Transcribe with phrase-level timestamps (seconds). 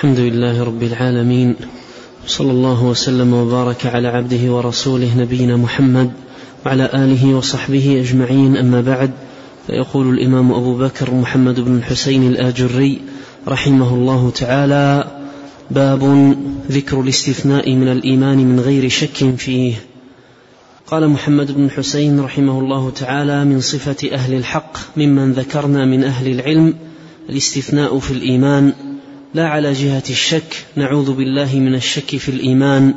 [0.00, 1.56] الحمد لله رب العالمين
[2.26, 6.10] صلى الله وسلم وبارك على عبده ورسوله نبينا محمد
[6.66, 9.10] وعلى آله وصحبه أجمعين أما بعد
[9.66, 13.00] فيقول الإمام أبو بكر محمد بن الحسين الآجري
[13.48, 15.04] رحمه الله تعالى
[15.70, 16.34] باب
[16.70, 19.74] ذكر الاستثناء من الإيمان من غير شك فيه.
[20.86, 26.28] قال محمد بن الحسين رحمه الله تعالى من صفة أهل الحق ممن ذكرنا من أهل
[26.32, 26.74] العلم
[27.30, 28.72] الاستثناء في الإيمان
[29.34, 32.94] لا على جهة الشك نعوذ بالله من الشك في الإيمان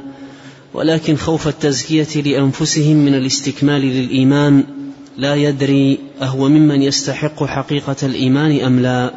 [0.73, 4.63] ولكن خوف التزكية لأنفسهم من الاستكمال للإيمان
[5.17, 9.13] لا يدري أهو ممن يستحق حقيقة الإيمان أم لا.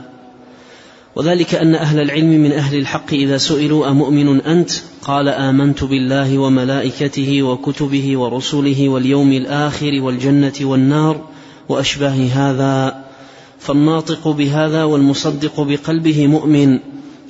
[1.15, 4.70] وذلك أن أهل العلم من أهل الحق إذا سئلوا أمؤمن أنت؟
[5.03, 11.28] قال آمنت بالله وملائكته وكتبه ورسله واليوم الآخر والجنة والنار
[11.69, 13.05] وأشباه هذا
[13.59, 16.78] فالناطق بهذا والمصدق بقلبه مؤمن.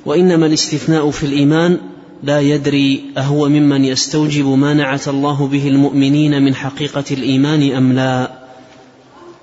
[0.07, 1.79] وإنما الاستثناء في الإيمان
[2.23, 8.33] لا يدري أهو ممن يستوجب ما نعت الله به المؤمنين من حقيقة الإيمان أم لا.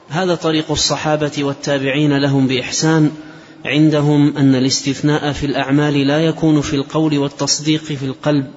[0.09, 3.11] هذا طريق الصحابة والتابعين لهم بإحسان
[3.66, 8.48] عندهم أن الاستثناء في الأعمال لا يكون في القول والتصديق في القلب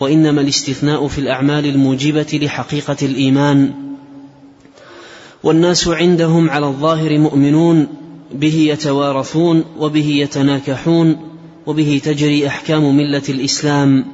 [0.00, 3.72] وإنما الاستثناء في الأعمال الموجبة لحقيقة الإيمان.
[5.42, 7.88] والناس عندهم على الظاهر مؤمنون
[8.32, 11.16] به يتوارثون وبه يتناكحون
[11.66, 14.04] وبه تجري أحكام ملة الإسلام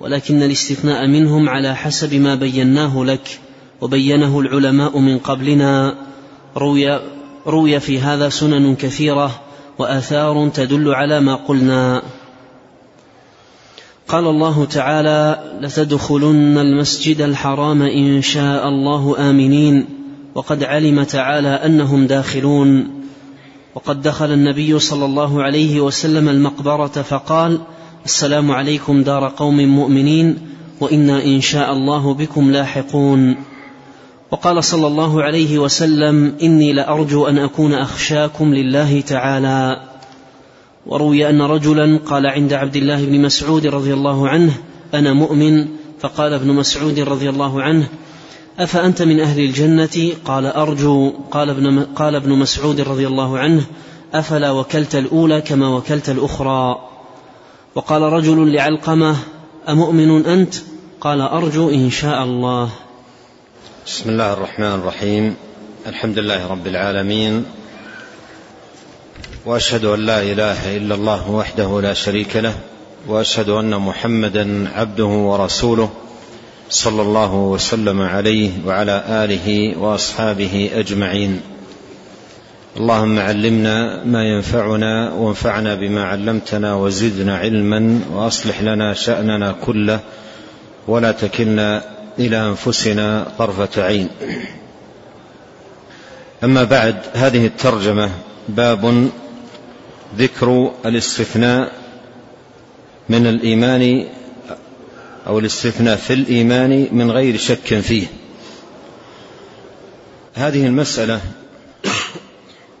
[0.00, 3.40] ولكن الاستثناء منهم على حسب ما بيناه لك
[3.80, 5.94] وبينه العلماء من قبلنا.
[6.56, 7.00] روي
[7.46, 9.40] روي في هذا سنن كثيرة
[9.78, 12.02] وآثار تدل على ما قلنا.
[14.08, 19.86] قال الله تعالى لتدخلن المسجد الحرام إن شاء الله آمنين
[20.34, 23.03] وقد علم تعالى أنهم داخلون.
[23.74, 27.60] وقد دخل النبي صلى الله عليه وسلم المقبرة فقال
[28.04, 30.38] السلام عليكم دار قوم مؤمنين
[30.80, 33.36] وإنا إن شاء الله بكم لاحقون.
[34.30, 39.80] وقال صلى الله عليه وسلم إني لأرجو أن أكون أخشاكم لله تعالى.
[40.86, 44.54] وروي أن رجلا قال عند عبد الله بن مسعود رضي الله عنه
[44.94, 45.66] أنا مؤمن
[46.00, 47.88] فقال ابن مسعود رضي الله عنه
[48.58, 53.64] أفأنت من أهل الجنة؟ قال أرجو قال ابن, قال ابن مسعود رضي الله عنه
[54.14, 56.78] أفلا وكلت الأولى كما وكلت الأخرى.
[57.74, 59.16] وقال رجل لعلقمة
[59.68, 60.54] أمؤمن أنت؟
[61.00, 62.70] قال أرجو إن شاء الله.
[63.86, 65.36] بسم الله الرحمن الرحيم.
[65.86, 67.44] الحمد لله رب العالمين.
[69.46, 72.54] وأشهد أن لا إله إلا الله وحده لا شريك له
[73.08, 75.90] وأشهد أن محمدا عبده ورسوله.
[76.70, 81.40] صلى الله وسلم عليه وعلى آله وأصحابه أجمعين.
[82.76, 90.00] اللهم علمنا ما ينفعنا وانفعنا بما علمتنا وزدنا علما وأصلح لنا شأننا كله
[90.88, 91.82] ولا تكلنا
[92.18, 94.08] إلى أنفسنا طرفة عين.
[96.44, 98.10] أما بعد هذه الترجمة
[98.48, 99.08] باب
[100.18, 101.72] ذكر الاستثناء
[103.08, 104.06] من الإيمان
[105.26, 108.06] أو الاستثناء في الإيمان من غير شك فيه.
[110.34, 111.20] هذه المسألة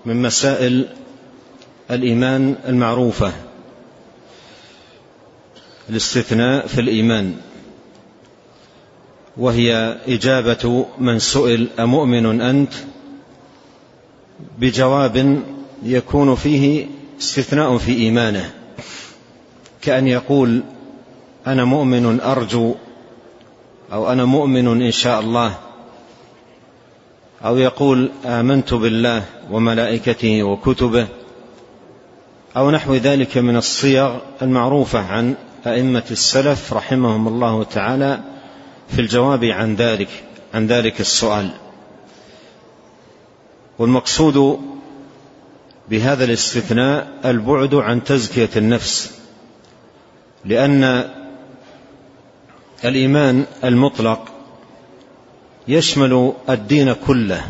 [0.04, 0.88] من مسائل
[1.90, 3.32] الإيمان المعروفة.
[5.90, 7.36] الاستثناء في الإيمان.
[9.36, 12.72] وهي إجابة من سئل أمؤمن أنت
[14.58, 15.42] بجواب
[15.82, 16.86] يكون فيه
[17.20, 18.54] استثناء في إيمانه.
[19.82, 20.62] كأن يقول
[21.46, 22.74] أنا مؤمن أرجو
[23.92, 25.54] أو أنا مؤمن إن شاء الله
[27.44, 31.06] أو يقول آمنت بالله وملائكته وكتبه
[32.56, 35.34] أو نحو ذلك من الصيغ المعروفة عن
[35.66, 38.20] أئمة السلف رحمهم الله تعالى
[38.88, 40.08] في الجواب عن ذلك
[40.54, 41.50] عن ذلك السؤال.
[43.78, 44.60] والمقصود
[45.90, 49.18] بهذا الاستثناء البعد عن تزكية النفس
[50.44, 51.10] لأن
[52.84, 54.28] الإيمان المطلق
[55.68, 57.44] يشمل الدين كله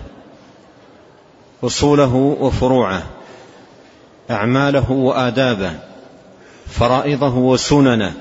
[1.65, 3.03] أصوله وفروعه
[4.31, 5.73] أعماله وآدابه
[6.67, 8.15] فرائضه وسننه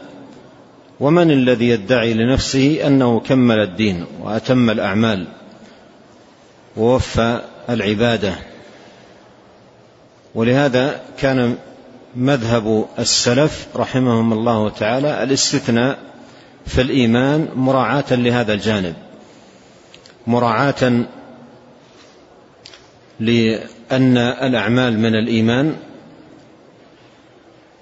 [0.99, 5.27] ومن الذي يدعي لنفسه أنه كمل الدين وأتم الأعمال
[6.77, 8.35] ووفى العبادة.
[10.35, 11.55] ولهذا كان
[12.15, 16.12] مذهب السلف رحمهم الله تعالى الاستثناء
[16.65, 18.93] في الإيمان مراعاة لهذا الجانب.
[20.27, 21.05] مراعاة
[23.19, 25.75] لأن الأعمال من الإيمان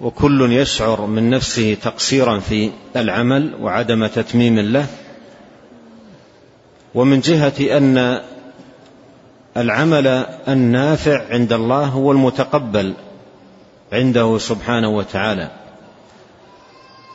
[0.00, 4.86] وكل يشعر من نفسه تقصيرا في العمل وعدم تتميم له.
[6.94, 8.20] ومن جهة أن
[9.56, 10.06] العمل
[10.48, 12.94] النافع عند الله هو المتقبل
[13.92, 15.61] عنده سبحانه وتعالى.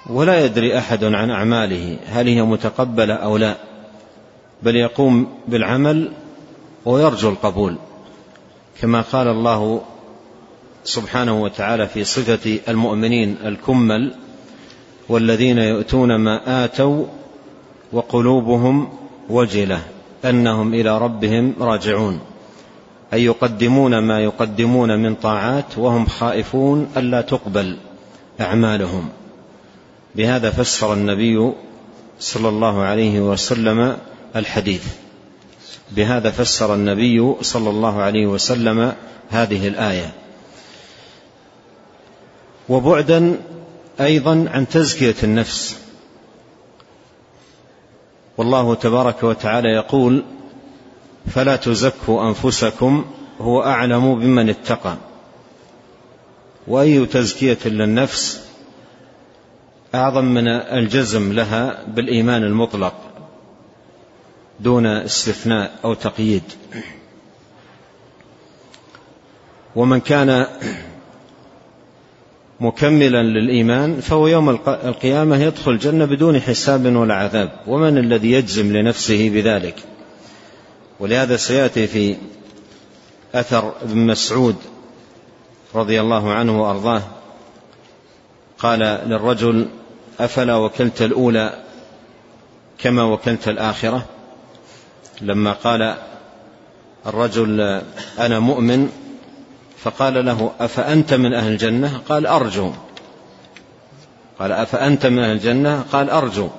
[0.10, 3.56] ولا يدري أحد عن أعماله هل هي متقبلة أو لا
[4.64, 6.12] بل يقوم بالعمل
[6.86, 7.78] ويرجو القبول
[8.82, 9.82] كما قال الله
[10.84, 14.14] سبحانه وتعالى في صفة المؤمنين الكمل
[15.10, 17.06] والذين يؤتون ما آتوا
[17.94, 18.90] وقلوبهم
[19.30, 19.82] وجلة
[20.26, 22.20] أنهم إلى ربهم راجعون
[23.14, 27.78] أي يقدمون ما يقدمون من طاعات وهم خائفون ألا تقبل
[28.42, 29.10] أعمالهم.
[30.16, 31.54] بهذا فسر النبي
[32.20, 33.98] صلى الله عليه وسلم
[34.36, 34.86] الحديث.
[35.92, 38.94] بهذا فسر النبي صلى الله عليه وسلم
[39.30, 40.14] هذه الآية.
[42.70, 43.40] وبعدا
[44.02, 45.78] أيضا عن تزكية النفس.
[48.38, 50.24] والله تبارك وتعالى يقول
[51.32, 53.06] فلا تزكوا أنفسكم
[53.42, 54.96] هو أعلم بمن اتقى.
[56.68, 58.47] وأي تزكية للنفس؟
[59.96, 62.94] أعظم من الجزم لها بالإيمان المطلق
[64.60, 66.44] دون استثناء أو تقييد.
[69.76, 70.46] ومن كان
[72.60, 77.52] مكملا للإيمان فهو يوم القيامة يدخل الجنة بدون حساب ولا عذاب.
[77.68, 79.76] ومن الذي يجزم لنفسه بذلك؟
[81.00, 82.16] ولهذا سيأتي في
[83.36, 84.56] أثر ابن مسعود
[85.76, 87.02] رضي الله عنه وأرضاه
[88.60, 89.68] قال للرجل
[90.20, 91.64] أفلا وكلت الأولى
[92.78, 94.06] كما وكلت الآخرة؟
[95.22, 95.96] لما قال
[97.06, 97.82] الرجل
[98.20, 98.90] أنا مؤمن
[99.78, 102.72] فقال له أفأنت من أهل الجنة؟ قال أرجو.
[104.40, 106.50] قال أفأنت من أهل الجنة؟ قال أرجو.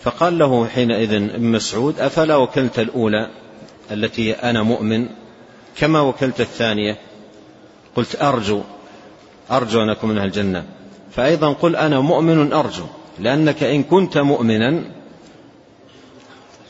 [0.00, 3.30] فقال له حينئذ ابن مسعود أفلا وكلت الأولى
[3.90, 5.08] التي أنا مؤمن
[5.76, 6.98] كما وكلت الثانية؟
[7.96, 8.62] قلت أرجو
[9.50, 10.64] أرجو أن أكون من أهل الجنة.
[11.16, 12.84] فأيضا قل أنا مؤمن أرجو
[13.18, 14.82] لأنك إن كنت مؤمنا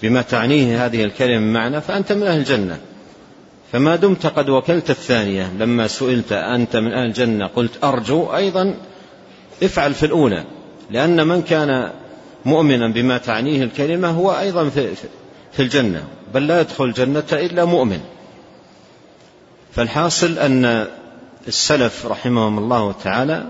[0.03, 2.79] بما تعنيه هذه الكلمة معنى فأنت من أهل الجنة.
[3.73, 8.75] فما دمت قد وكلت الثانية لما سئلت أنت من أهل الجنة قلت أرجو أيضا
[9.63, 10.45] افعل في الأولى
[10.91, 11.91] لأن من كان
[12.45, 14.69] مؤمنا بما تعنيه الكلمة هو أيضا
[15.53, 16.05] في الجنة.
[16.35, 18.01] بل لا يدخل الجنة إلا مؤمن.
[19.73, 20.87] فالحاصل أن
[21.49, 23.45] السلف رحمهم الله تعالى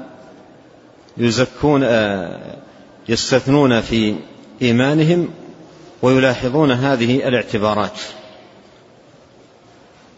[1.17, 2.41] يزكون آه،
[3.09, 4.15] يستثنون في
[4.63, 5.29] إيمانهم
[6.03, 8.01] ويلاحظون هذه الاعتبارات.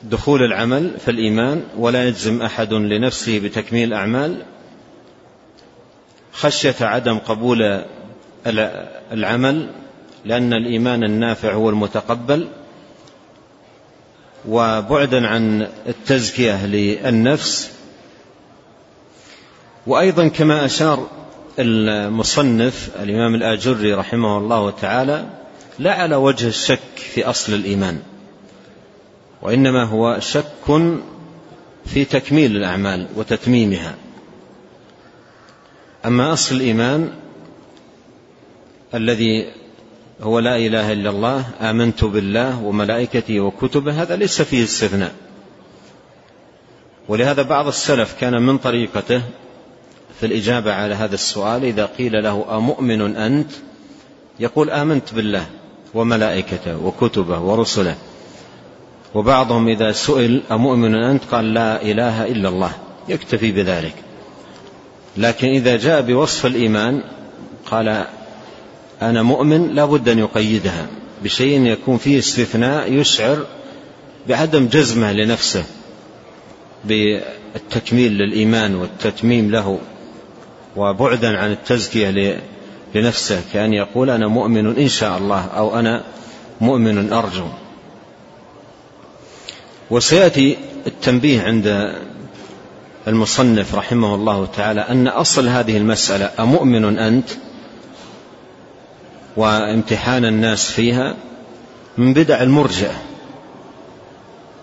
[0.03, 4.43] دخول العمل في الإيمان ولا يجزم أحد لنفسه بتكميل الأعمال.
[6.33, 7.85] خشية عدم قبول
[9.13, 9.71] العمل
[10.25, 12.49] لأن الإيمان النافع هو المتقبل.
[14.49, 17.76] وبعدا عن التزكية للنفس
[19.87, 21.07] وأيضا كما أشار
[21.59, 25.27] المصنف الإمام الآجري رحمه الله تعالى
[25.79, 27.99] لا على وجه الشك في أصل الإيمان
[29.43, 30.45] وإنما هو شك
[31.87, 33.95] في تكميل الأعمال وتتميمها.
[36.05, 37.13] أما أصل الإيمان
[38.95, 39.53] الذي
[40.21, 45.15] هو لا إله إلا الله آمنت بالله وملائكته وكتبه هذا ليس فيه استثناء.
[47.09, 49.23] ولهذا بعض السلف كان من طريقته
[50.21, 53.51] في الإجابة على هذا السؤال إذا قيل له أمؤمن أنت؟
[54.41, 55.47] يقول آمنت بالله
[55.95, 57.97] وملائكته وكتبه ورسله.
[59.15, 62.73] وبعضهم إذا سئل أمؤمن أنت؟ قال لا إله إلا الله.
[63.09, 63.95] يكتفي بذلك.
[65.17, 67.03] لكن إذا جاء بوصف الإيمان
[67.71, 68.05] قال
[69.03, 70.87] أنا مؤمن لا بد أن يقيدها
[71.25, 73.47] بشيء يكون فيه استثناء يشعر
[74.29, 75.65] بعدم جزمة لنفسه
[76.85, 79.79] بالتكميل للإيمان والتتميم له.
[80.77, 82.41] وبعدا عن التزكية
[82.95, 86.03] لنفسه كأن يقول أنا مؤمن إن شاء الله أو أنا
[86.61, 87.47] مؤمن أرجو.
[89.91, 90.57] وسيأتي
[90.87, 91.95] التنبيه عند
[93.09, 97.29] المصنف رحمه الله تعالى أن أصل هذه المسألة أمؤمن أنت؟
[99.37, 101.17] وامتحان الناس فيها
[101.99, 103.03] من بدع المرجئة.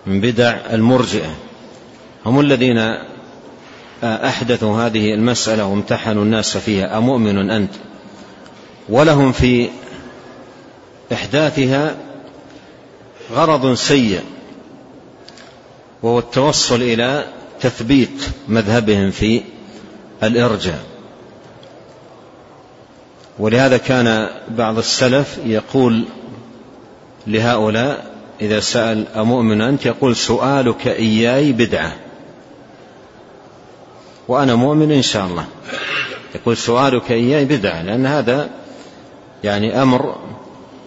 [0.06, 1.36] من بدع المرجئة.
[2.26, 2.98] هم الذين
[4.04, 7.72] أحدثوا هذه المسألة وامتحنوا الناس فيها أمؤمن أنت؟
[8.90, 9.70] ولهم في
[11.14, 11.96] إحداثها
[13.34, 14.22] غرض سيء
[16.04, 17.26] وهو التوصل إلى
[17.62, 19.42] تثبيت مذهبهم في
[20.24, 20.84] الإرجاء.
[23.40, 26.04] ولهذا كان بعض السلف يقول
[27.28, 32.03] لهؤلاء إذا سأل أمؤمن أنت يقول سؤالك إياي بدعة.
[34.28, 35.46] وأنا مؤمن إن شاء الله.
[36.36, 38.50] يقول سؤالك إياي بدعة لأن هذا
[39.44, 40.16] يعني أمر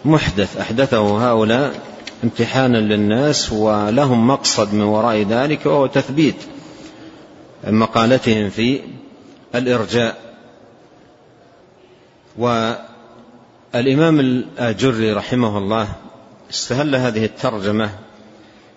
[0.04, 0.56] محدث.
[0.56, 1.80] أحدثه هؤلاء
[2.24, 6.36] امتحانا للناس ولهم مقصد من وراء ذلك وهو تثبيت
[7.66, 8.80] مقالتهم في
[9.54, 10.16] الإرجاء.
[12.38, 15.88] والإمام الآجري رحمه الله
[16.50, 17.90] استهل هذه الترجمة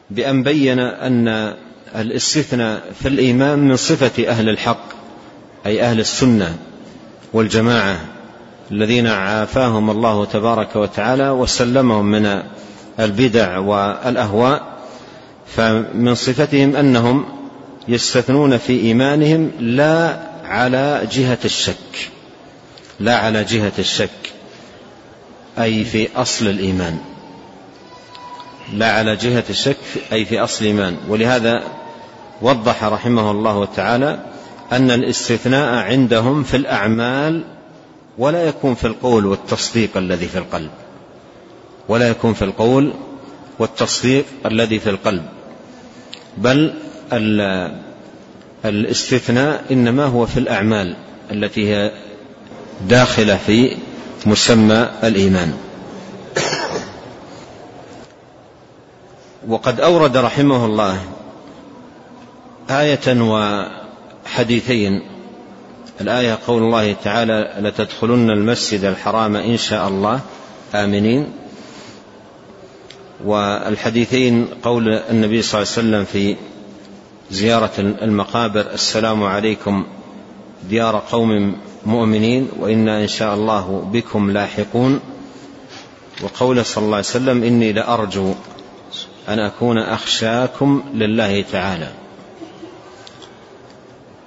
[0.09, 1.55] بأن بين أن
[1.95, 4.83] الاستثناء في الإيمان من صفة أهل الحق
[5.65, 6.57] أي أهل السنة
[7.33, 7.99] والجماعة
[8.71, 12.43] الذين عافاهم الله تبارك وتعالى وسلمهم من
[12.99, 14.79] البدع والأهواء
[15.55, 17.25] فمن صفتهم أنهم
[17.87, 22.09] يستثنون في إيمانهم لا على جهة الشك
[22.99, 24.09] لا على جهة الشك
[25.59, 26.97] أي في أصل الإيمان.
[28.73, 29.77] لا على جهة الشك
[30.13, 31.63] أي في أصل الإيمان ولهذا
[32.41, 34.19] وضح رحمه الله تعالى
[34.71, 37.43] أن الاستثناء عندهم في الأعمال
[38.17, 40.71] ولا يكون في القول والتصديق الذي في القلب.
[41.87, 42.93] ولا يكون في القول
[43.59, 45.25] والتصديق الذي في القلب.
[46.37, 46.73] بل
[48.65, 50.95] الاستثناء إنما هو في الأعمال
[51.31, 51.91] التي هي
[52.87, 53.77] داخلة في
[54.25, 55.53] مسمى الإيمان.
[59.47, 61.01] وقد أورد رحمه الله
[62.69, 65.01] آية وحديثين.
[66.01, 70.19] الآية قول الله تعالى لتدخلن المسجد الحرام إن شاء الله.
[70.75, 71.31] آمنين.
[73.25, 76.35] والحديثين قول النبي صلى الله عليه وسلم في
[77.31, 79.85] زيارة المقابر السلام عليكم
[80.69, 81.55] ديار قوم
[81.85, 84.99] مؤمنين وإنا إن شاء الله بكم لاحقون.
[86.23, 88.33] وقول صلى الله عليه وسلم إني لأرجو
[89.29, 91.87] أن أكون أخشاكم لله تعالى.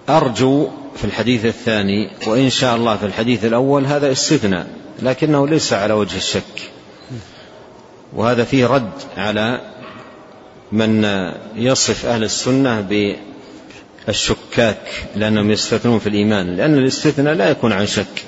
[0.08, 4.66] أرجو في الحديث الثاني وإن شاء الله في الحديث الأول هذا استثناء
[5.02, 6.70] لكنه ليس على وجه الشك.
[8.12, 9.60] وهذا فيه رد على
[10.72, 11.04] من
[11.56, 12.80] يصف أهل السنة
[14.06, 18.24] بالشكاك لأنهم يستثنون في الإيمان لأن الاستثناء لا يكون عن شك.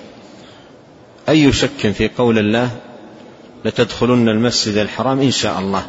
[1.28, 2.70] أي شك في قول الله؟
[3.64, 5.86] لتدخلن المسجد الحرام إن شاء الله.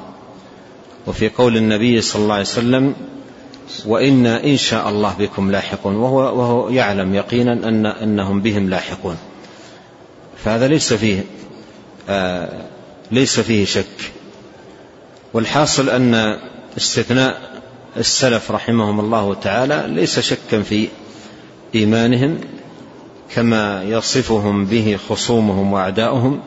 [1.07, 2.95] وفي قول النبي صلى الله عليه وسلم
[3.85, 9.17] وإنا إن شاء الله بكم لاحقون وهو, وهو يعلم يقينا أن أنهم بهم لاحقون.
[10.43, 11.24] فهذا ليس فيه
[12.09, 12.62] آه
[13.12, 14.12] ليس فيه شك.
[15.33, 16.38] والحاصل أن
[16.77, 17.62] استثناء
[17.97, 20.88] السلف رحمهم الله تعالى ليس شكا في
[21.75, 22.38] إيمانهم
[23.35, 26.39] كما يصفهم به خصومهم وأعداؤهم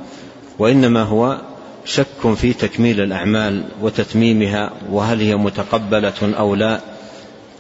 [0.59, 1.41] وإنما هو
[1.89, 6.81] شك في تكميل الأعمال وتتميمها وهل هي متقبلة أو لا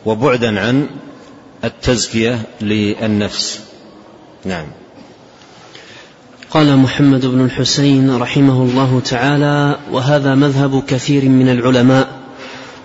[0.06, 0.86] وبعدا عن
[1.64, 3.60] التزكية للنفس.
[4.44, 4.66] نعم.
[6.50, 12.08] قال محمد بن الحسين رحمه الله تعالى وهذا مذهب كثير من العلماء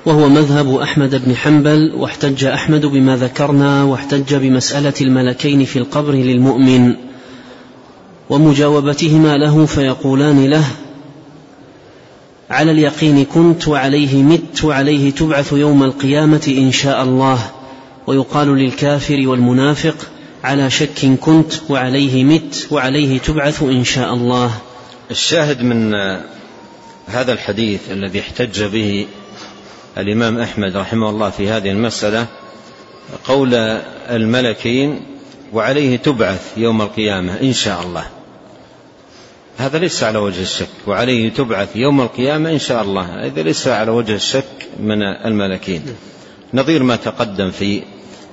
[0.06, 6.96] وهو مذهب أحمد بن حنبل واحتج أحمد بما ذكرنا واحتج بمسألة الملكين في القبر للمؤمن
[8.30, 10.66] ومجاوبتهما له فيقولان له
[12.54, 17.52] على اليقين كنت وعليه مت وعليه تبعث يوم القيامة إن شاء الله.
[18.08, 19.96] ويقال للكافر والمنافق
[20.44, 24.52] على شك كنت وعليه مت وعليه تبعث إن شاء الله.
[25.12, 25.94] الشاهد من
[27.08, 29.08] هذا الحديث الذي احتج به
[29.98, 32.28] الإمام أحمد رحمه الله في هذه المسألة
[33.26, 33.54] قول
[34.10, 35.02] الملكين
[35.54, 38.06] وعليه تبعث يوم القيامة إن شاء الله.
[39.58, 43.26] هذا ليس على وجه الشك وعليه تبعث يوم القيامة إن شاء الله.
[43.26, 45.84] هذا ليس على وجه الشك من الملكين.
[46.54, 47.82] نظير ما تقدم في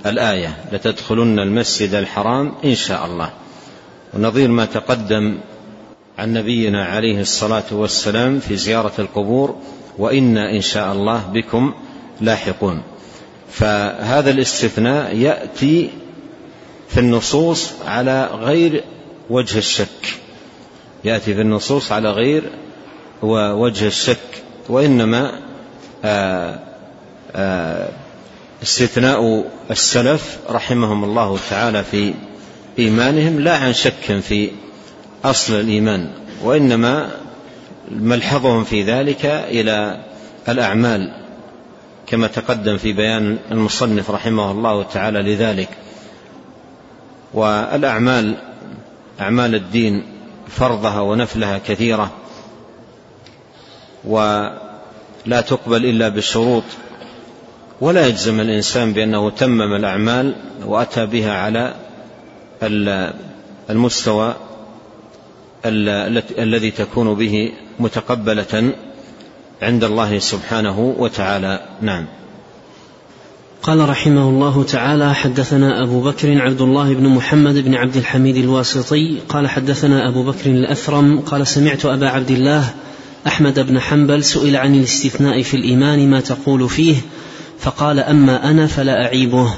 [0.07, 3.31] الآية لتدخلن المسجد الحرام إن شاء الله
[4.15, 5.39] ونظير ما تقدم
[6.19, 9.57] عن نبينا عليه الصلاة والسلام في زيارة القبور
[9.99, 11.75] وإنا إن شاء الله بكم
[12.21, 12.83] لاحقون
[13.50, 15.91] فهذا الاستثناء يأتي
[16.89, 18.85] في النصوص على غير
[19.31, 20.20] وجه الشك.
[21.04, 22.42] يأتي في النصوص على غير
[23.23, 25.40] وجه الشك وإنما
[26.04, 26.59] آآ
[27.35, 27.88] آآ
[28.62, 32.14] استثناء السلف رحمهم الله تعالى في
[32.78, 34.50] إيمانهم لا عن شك في
[35.25, 36.11] أصل الإيمان
[36.42, 37.11] وإنما
[37.90, 40.04] ملحظهم في ذلك إلى
[40.49, 41.12] الأعمال
[42.07, 45.69] كما تقدم في بيان المصنف رحمه الله تعالى لذلك.
[47.35, 48.37] والأعمال
[49.21, 50.04] أعمال الدين
[50.50, 52.11] فرضها ونفلها كثيرة
[54.04, 56.64] ولا تقبل إلا بالشروط
[57.80, 61.75] ولا يجزم الإنسان بأنه تمم الأعمال وأتى بها على
[63.71, 64.35] المستوى
[66.38, 68.73] الذي تكون به متقبلة
[69.62, 71.61] عند الله سبحانه وتعالى.
[71.80, 72.07] نعم.
[73.62, 79.19] قال رحمه الله تعالى حدثنا أبو بكر عبد الله بن محمد بن عبد الحميد الواسطي
[79.29, 82.75] قال حدثنا أبو بكر الأثرم قال سمعت أبا عبد الله
[83.26, 86.97] أحمد بن حنبل سئل عن الاستثناء في الإيمان ما تقول فيه
[87.59, 89.55] فقال أما أنا فلا أعيبه.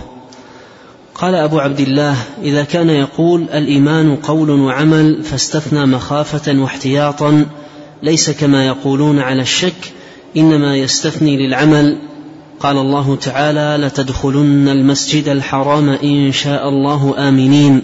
[1.15, 7.47] قال أبو عبد الله إذا كان يقول الإيمان قول وعمل فاستثنى مخافة واحتياطا
[8.03, 9.93] ليس كما يقولون على الشك
[10.37, 12.12] إنما يستثني للعمل.
[12.63, 17.83] قال الله تعالى لتدخلن المسجد الحرام إن شاء الله آمنين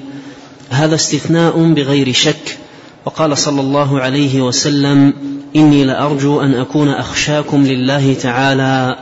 [0.71, 2.59] هذا استثناء بغير شك.
[3.05, 5.13] وقال صلى الله عليه وسلم
[5.57, 8.97] إني لأرجو أن أكون أخشاكم لله تعالى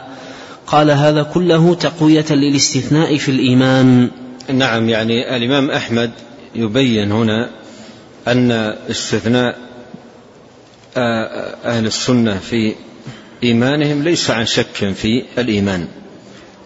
[0.66, 4.10] قال هذا كله تقوية للاستثناء في الإيمان
[4.52, 6.10] نعم يعني الإمام أحمد
[6.54, 7.50] يبين هنا
[8.28, 8.50] أن
[8.90, 9.58] استثناء
[11.64, 12.74] أهل السنة في
[13.42, 15.88] إيمانهم ليس عن شك في الإيمان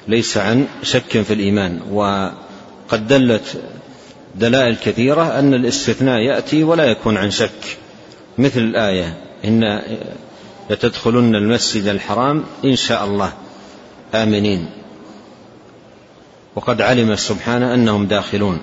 [0.08, 1.80] ليس عن شك في الإيمان.
[1.92, 3.62] وقد دلت
[4.34, 7.78] دلائل كثيرة أن الاستثناء يأتي ولا يكون عن شك.
[8.38, 9.82] مثل الآية إن
[10.70, 13.32] لتدخلن المسجد الحرام إن شاء الله.
[14.14, 14.66] آمنين.
[16.56, 18.60] وقد علم سبحانه أنهم داخلون.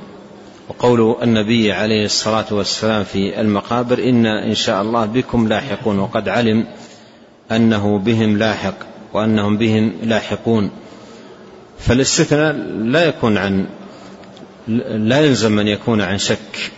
[0.70, 6.00] وقول النبي عليه الصلاة والسلام في المقابر إن إن شاء الله بكم لاحقون.
[6.00, 6.68] وقد علم
[7.52, 8.76] أنه بهم لاحق
[9.14, 10.72] وأنهم بهم لاحقون.
[11.80, 13.66] فالاستثناء لا يكون عن
[14.88, 16.72] لا يلزم أن يكون عن شك.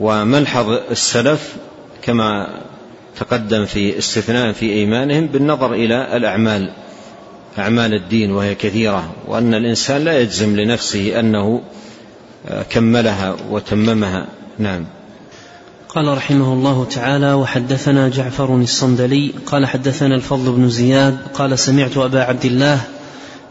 [0.00, 1.56] وملحظ السلف
[2.02, 2.48] كما
[3.18, 6.70] تقدم في استثناء في إيمانهم بالنظر إلى الأعمال
[7.58, 11.62] أعمال الدين وهي كثيرة وأن الإنسان لا يجزم لنفسه أنه
[12.70, 14.26] كملها وتممها.
[14.58, 14.84] نعم.
[15.94, 22.22] قال رحمه الله تعالى وحدثنا جعفر الصندلي قال حدثنا الفضل بن زياد قال سمعت أبا
[22.22, 22.80] عبد الله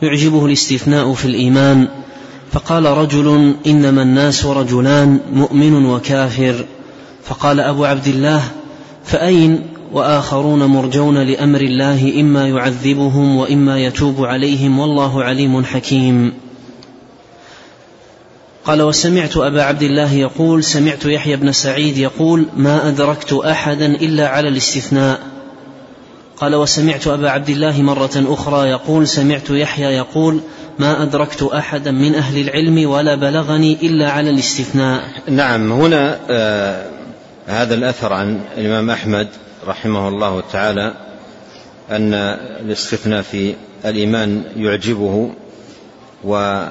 [0.02, 1.88] يعجبه الاستثناء في الإيمان
[2.52, 6.66] فقال رجل إنما الناس رجلان مؤمن وكافر.
[7.24, 8.42] فقال أبو عبد الله
[9.04, 9.62] فأين
[9.94, 16.34] وآخرون مرجون لأمر الله إما يعذبهم وإما يتوب عليهم والله عليم حكيم.
[18.66, 24.28] قال وسمعت أبا عبد الله يقول سمعت يحيى بن سعيد يقول ما أدركت أحدا إلا
[24.28, 25.20] على الاستثناء.
[26.38, 30.40] قال وسمعت أبا عبد الله مرة أخرى يقول سمعت يحيى يقول
[30.80, 35.04] ما أدركت أحدا من أهل العلم ولا بلغني إلا على الاستثناء.
[35.30, 36.86] نعم هنا آه
[37.48, 39.28] هذا الأثر عن الإمام أحمد
[39.68, 40.94] رحمه الله تعالى
[41.92, 42.14] أن
[42.66, 45.32] الاستثناء في الإيمان يعجبه
[46.24, 46.64] و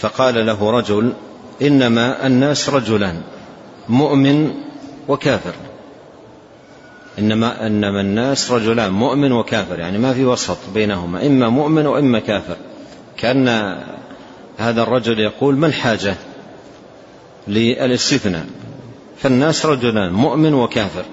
[0.00, 1.12] فقال له رجل
[1.62, 3.22] إنما الناس رجلان
[3.88, 4.54] مؤمن
[5.08, 5.54] وكافر.
[7.18, 12.56] إنما إنما الناس رجلان مؤمن وكافر يعني ما في وسط بينهما إما مؤمن وإما كافر.
[13.16, 13.78] كأن
[14.58, 16.14] هذا الرجل يقول ما الحاجة
[17.48, 18.46] للاستثناء؟
[19.18, 21.04] فالناس رجلان مؤمن وكافر.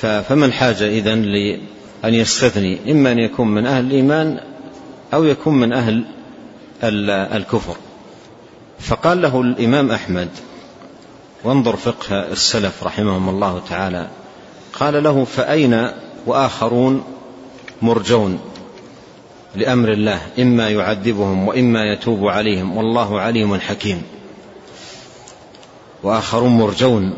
[0.00, 4.40] فما الحاجة إذن لأن يستثني؟ إما أن يكون من أهل الإيمان
[5.14, 6.04] أو يكون من أهل
[6.84, 7.76] الكفر.
[8.80, 10.28] فقال له الإمام أحمد
[11.44, 14.08] وانظر فقه السلف رحمهم الله تعالى
[14.80, 15.90] قال له فأين
[16.26, 17.04] وآخرون
[17.82, 18.40] مرجون
[19.54, 24.02] لأمر الله إما يعذبهم وإما يتوب عليهم والله عليم حكيم.
[26.02, 27.14] وآخرون مرجون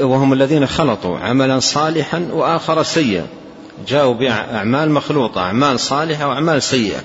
[0.00, 3.26] وهم الذين خلطوا عملا صالحا وآخر سيئا.
[3.88, 7.00] جاءوا بأعمال مخلوطة أعمال صالحة وأعمال سيئة.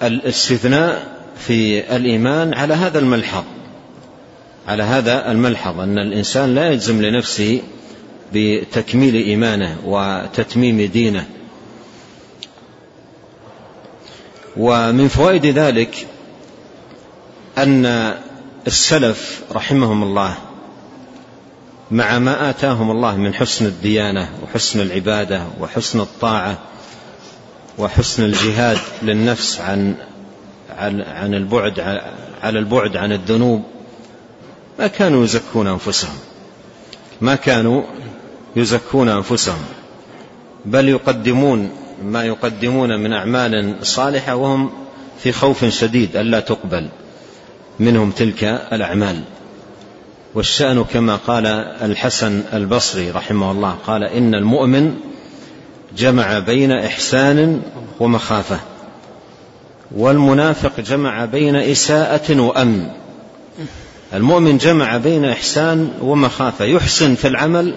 [0.00, 3.44] فالاستثناء في الإيمان على هذا الملحظ
[4.68, 7.62] على هذا الملحظ أن الإنسان لا يجزم لنفسه
[8.32, 11.26] بتكميل إيمانه وتتميم دينه.
[14.56, 16.06] ومن فوائد ذلك
[17.58, 18.14] أن
[18.66, 20.34] السلف رحمهم الله
[21.90, 26.58] مع ما آتاهم الله من حسن الديانة وحسن العبادة وحسن الطاعة
[27.78, 29.94] وحسن الجهاد للنفس عن
[30.78, 31.80] عن البعد
[32.42, 33.62] على البعد عن الذنوب.
[34.78, 36.14] ما كانوا يزكون أنفسهم.
[37.20, 37.82] ما كانوا
[38.56, 39.64] يزكون أنفسهم.
[40.64, 41.70] بل يقدمون
[42.02, 44.70] ما يقدمون من أعمال صالحة وهم
[45.18, 46.88] في خوف شديد ألا تقبل
[47.78, 49.22] منهم تلك الأعمال.
[50.34, 51.46] والشأن كما قال
[51.82, 54.94] الحسن البصري رحمه الله قال إن المؤمن
[55.98, 57.62] جمع بين إحسان
[58.00, 58.60] ومخافة.
[59.96, 62.88] والمنافق جمع بين إساءة وأمن.
[64.14, 66.64] المؤمن جمع بين إحسان ومخافة.
[66.64, 67.74] يحسن في العمل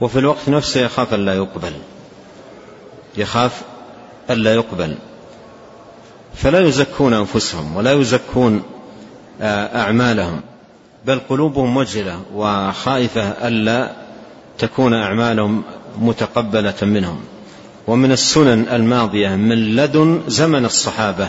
[0.00, 1.72] وفي الوقت نفسه يخاف ألا يقبل.
[3.16, 3.62] يخاف
[4.30, 4.94] ألا يقبل.
[6.34, 8.62] فلا يزكون أنفسهم ولا يزكون
[9.42, 10.40] آه، أعمالهم.
[11.06, 13.92] بل قلوبهم وجلة وخائفة ألا
[14.58, 15.62] تكون أعمالهم
[16.00, 17.20] متقبلة منهم.
[17.86, 21.28] ومن السنن الماضية من لدن زمن الصحابة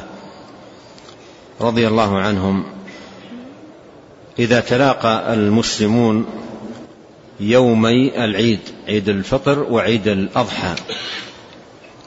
[1.62, 2.64] رضي الله عنهم
[4.40, 6.26] إذا تلاقى المسلمون
[7.40, 10.76] يومي العيد عيد الفطر وعيد الأضحى.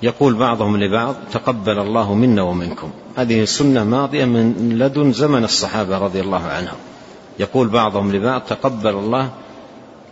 [0.03, 2.91] يقول بعضهم لبعض تقبل الله منا ومنكم.
[3.17, 6.79] هذه سنة ماضية من لدن زمن الصحابة رضي الله عنهم.
[7.39, 9.31] يقول بعضهم لبعض تقبل الله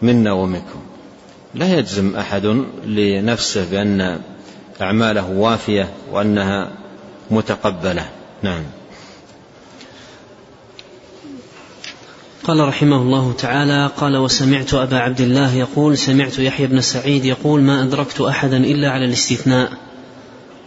[0.03, 0.81] منا ومنكم.
[1.55, 2.47] لا يجزم أحد
[2.87, 4.21] لنفسه بأن
[4.81, 6.71] أعماله وافية وأنها
[7.31, 8.09] متقبلة.
[8.43, 8.63] نعم.
[12.45, 17.61] قال رحمه الله تعالى قال وسمعت أبا عبد الله يقول سمعت يحيى بن سعيد يقول
[17.61, 19.73] ما أدركت أحدا إلا على الاستثناء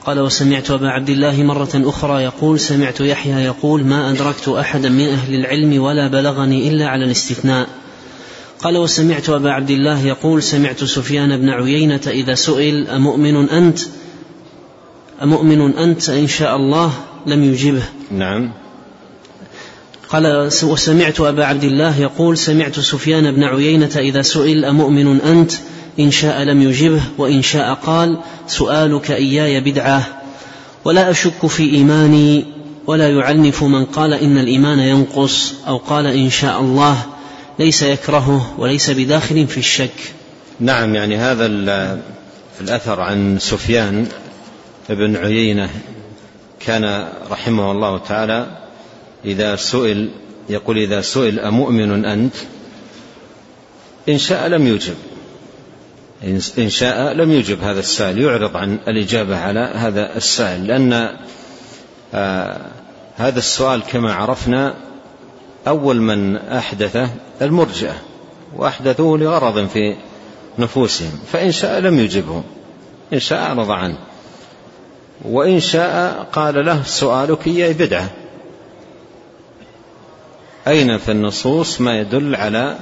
[0.05, 5.07] قال وسمعت أبا عبد الله مرة أخرى يقول سمعت يحيى يقول ما أدركت أحدا من
[5.07, 7.67] أهل العلم ولا بلغني إلا على الاستثناء
[8.63, 13.79] قال وسمعت أبا عبد الله يقول سمعت سفيان بن عيينة إذا سئل أمؤمن أنت؟
[15.23, 16.93] أمؤمن أنت إن شاء الله
[17.27, 17.83] لم يجبه.
[18.11, 18.51] نعم.
[20.09, 25.51] قال وسمعت أبا عبد الله يقول سمعت سفيان بن عيينة إذا سئل أمؤمن أنت؟
[25.99, 30.07] إن شاء لم يجبه وإن شاء قال سؤالك إياي بدعة.
[30.85, 32.45] ولا أشك في إيماني
[32.87, 37.12] ولا يعنف من قال إن الإيمان ينقص أو قال إن شاء الله.
[37.59, 40.13] ليس يكرهه وليس بداخل في الشك.
[40.59, 41.45] نعم يعني هذا
[42.61, 44.07] الأثر عن سفيان
[44.89, 45.69] بن عيينة
[46.59, 48.47] كان رحمه الله تعالى
[49.25, 50.09] إذا سئل
[50.49, 52.35] يقول إذا سئل أمؤمن أنت؟
[54.09, 54.95] إن شاء لم يجب.
[56.57, 58.21] إن شاء لم يجب هذا السائل.
[58.21, 61.17] يعرض عن الإجابة على هذا السائل لأن
[62.13, 62.61] آه
[63.17, 64.75] هذا السؤال كما عرفنا
[65.67, 67.09] أول من أحدثه
[67.41, 67.95] المرجئة
[68.55, 69.95] وأحدثوه لغرض في
[70.59, 72.43] نفوسهم فإن شاء لم يجبه
[73.13, 73.97] إن شاء أعرض عنه.
[75.25, 78.09] وإن شاء قال له سؤالك إياي بدعة.
[80.67, 82.77] أين في النصوص ما يدل على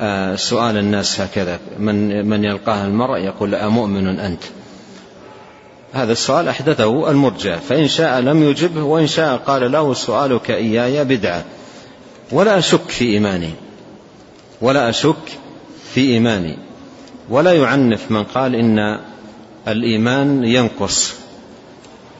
[0.00, 4.42] آه، سؤال الناس هكذا؟ من من يلقاه المرء يقول أمؤمن أنت.
[5.92, 11.44] هذا السؤال أحدثه المرجع فإن شاء لم يجبه وإن شاء قال له سؤالك إياي بدعة.
[12.32, 13.50] ولا أشك في إيماني.
[14.60, 15.38] ولا أشك
[15.94, 16.58] في إيماني.
[17.28, 19.00] ولا يعنف من قال إن
[19.68, 21.14] الإيمان ينقص.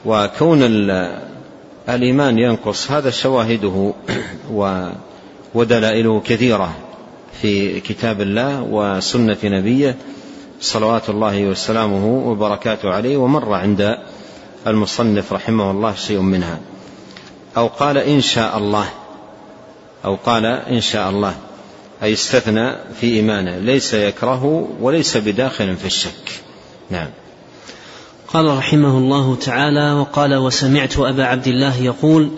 [0.05, 0.59] وكون
[1.89, 3.93] الإيمان ينقص هذا شواهده
[5.55, 6.73] ودلائله كثيرة
[7.41, 9.95] في كتاب الله وسنة نبيه.
[10.61, 13.17] صلوات الله وسلامه وبركاته عليه.
[13.17, 13.97] ومر عند
[14.67, 16.59] المصنف رحمه الله شيء منها.
[17.57, 19.00] أو قال إن شاء الله.
[20.05, 21.35] أو قال إن شاء الله.
[22.03, 23.57] أي استثنى في إيمانه.
[23.57, 26.41] ليس يكره وليس بداخل في الشك.
[26.89, 27.09] نعم.
[28.27, 32.29] قال رحمه الله تعالى وقال وسمعت أبا عبد الله يقول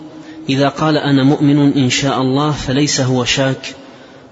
[0.50, 3.76] إذا قال أنا مؤمن إن شاء الله فليس هو شاك.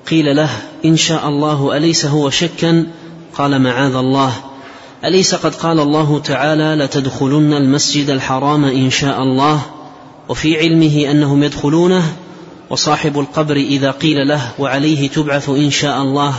[0.10, 0.50] قيل له
[0.86, 2.86] إن شاء الله أليس هو شكا؟
[3.34, 4.34] قال معاذ الله.
[5.06, 9.62] أليس قد قال الله تعالى لتدخلن المسجد الحرام إن شاء الله؟
[10.30, 12.04] وفي علمه أنهم يدخلونه
[12.72, 16.34] وصاحب القبر إذا قيل له وعليه تبعث إن شاء الله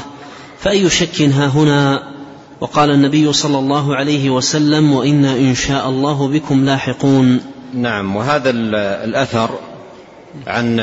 [0.59, 2.03] فأي شك ها هنا؟
[2.61, 7.40] وقال النبي صلى الله عليه وسلم وإنا إن شاء الله بكم لاحقون.
[7.75, 8.51] نعم وهذا
[9.05, 9.51] الأثر
[10.47, 10.81] عن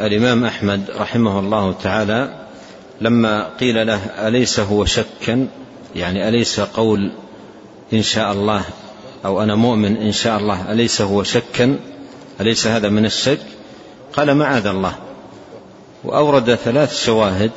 [0.00, 2.46] الإمام أحمد رحمه الله تعالى
[3.00, 5.48] لما قيل له أليس هو شكا
[5.96, 7.12] يعني أليس قول
[7.92, 8.64] إن شاء الله
[9.24, 11.78] أو أنا مؤمن إن شاء الله أليس هو شكا
[12.40, 13.40] أليس هذا من الشك؟
[14.12, 14.94] قال معاذ الله.
[16.04, 17.50] وأورد ثلاث شواهد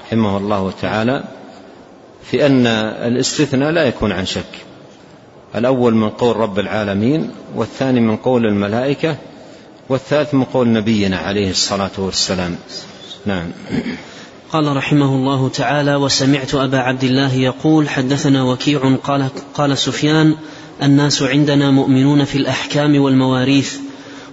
[0.00, 1.24] رحمه الله تعالى
[2.30, 4.66] في أن الاستثناء لا يكون عن شك.
[5.54, 9.16] الأول من قول رب العالمين والثاني من قول الملائكة
[9.88, 12.56] والثالث من قول نبينا عليه الصلاة والسلام.
[13.26, 13.50] نعم.
[14.52, 20.34] قال رحمه الله تعالى وسمعت أبا عبد الله يقول حدثنا وكيع قال, قال سفيان
[20.82, 23.85] الناس عندنا مؤمنون في الأحكام والمواريث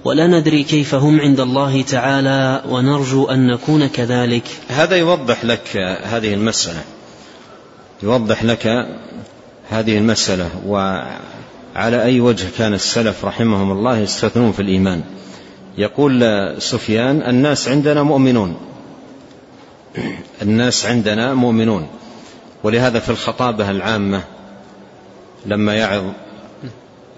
[0.06, 4.44] ولا ندري كيف هم عند الله تعالى ونرجو أن نكون كذلك.
[4.68, 6.82] هذا يوضح لك هذه المسألة.
[8.04, 8.88] يوضح لك
[9.70, 15.02] هذه المسألة وعلى أي وجه كان السلف رحمهم الله يستثنون في الإيمان.
[15.78, 16.24] يقول
[16.62, 18.56] سفيان الناس عندنا مؤمنون.
[20.42, 21.88] الناس عندنا مؤمنون.
[22.64, 24.24] ولهذا في الخطابة العامة
[25.46, 26.04] لما يعظ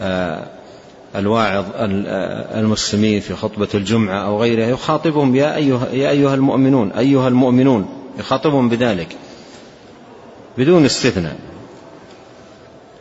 [0.02, 0.48] آه،
[1.20, 1.66] الواعظ
[2.60, 7.88] المسلمين في خطبة الجمعة أو غيرها يخاطبهم يا أيها, يا أيها المؤمنون أيها المؤمنون.
[8.20, 9.08] يخاطبهم بذلك
[10.58, 11.36] بدون استثناء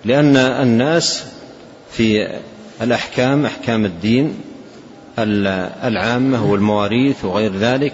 [0.04, 1.24] لأن الناس
[1.90, 2.38] في
[2.82, 4.40] الأحكام أحكام الدين
[5.18, 7.92] العامة والمواريث وغير ذلك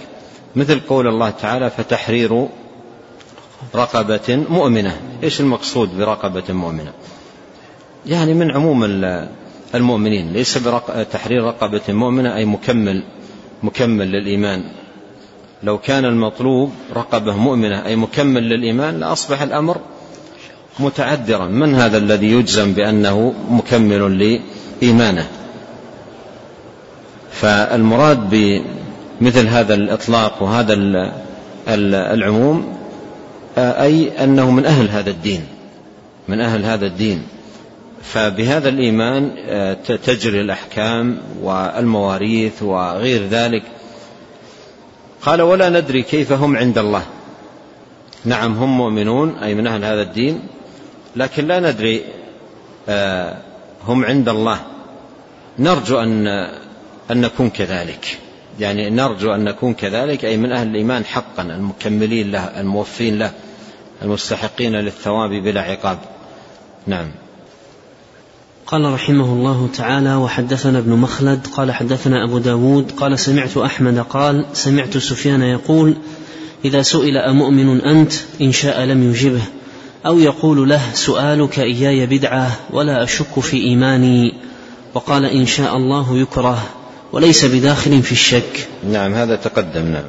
[0.57, 2.47] مثل قول الله تعالى فتحرير
[3.75, 5.01] رقبة مؤمنة.
[5.23, 6.93] إيش المقصود برقبة مؤمنة؟
[8.07, 8.85] يعني من عموم
[9.75, 13.03] المؤمنين ليس بتحرير رقبة مؤمنة أي مكمل
[13.63, 14.65] مكمل للإيمان.
[15.63, 19.77] لو كان المطلوب رقبة مؤمنة أي مكمل للإيمان لأصبح الأمر
[20.79, 21.47] متعذرا.
[21.47, 24.41] من هذا الذي يجزم بأنه مكمل
[24.83, 25.29] لإيمانه؟
[27.31, 30.75] فالمراد بمثل هذا الإطلاق وهذا
[32.15, 32.77] العموم
[33.59, 35.47] أي أنه من أهل هذا الدين
[36.29, 37.23] من أهل هذا الدين.
[38.03, 39.37] فبهذا الإيمان
[39.85, 43.63] تجري الأحكام والمواريث وغير ذلك.
[45.23, 47.03] قال ولا ندري كيف هم عند الله.
[48.25, 50.41] نعم هم مؤمنون أي من أهل هذا الدين
[51.17, 52.05] لكن لا ندري
[53.87, 54.61] هم عند الله.
[55.59, 56.27] نرجو أن
[57.11, 58.19] أن نكون كذلك.
[58.61, 63.33] يعني نرجو أن نكون كذلك أي من أهل الإيمان حقا المكملين له الموفين له
[64.03, 65.99] المستحقين للثواب بلا عقاب.
[66.87, 67.11] نعم.
[68.71, 74.47] قال رحمه الله تعالى وحدثنا ابن مخلد قال حدثنا أبو داود قال سمعت أحمد قال
[74.53, 75.95] سمعت سفيان يقول
[76.65, 79.43] إذا سئل أمؤمن أنت إن شاء لم يجبه
[80.07, 84.35] أو يقول له سؤالك إياي بدعة ولا أشك في إيماني
[84.95, 86.63] وقال إن شاء الله يكره
[87.13, 88.69] وليس بداخل في الشك.
[88.91, 90.05] نعم هذا تقدم نعم.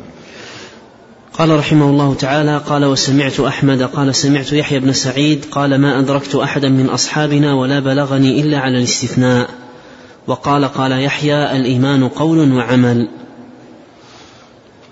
[1.42, 6.36] قال رحمه الله تعالى قال وسمعت أحمد قال سمعت يحيى بن سعيد قال ما أدركت
[6.36, 9.50] أحدا من أصحابنا ولا بلغني إلا على الاستثناء.
[10.28, 13.10] وقال قال يحيى الإيمان قول وعمل.